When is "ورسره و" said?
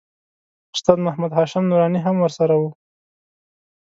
2.19-2.63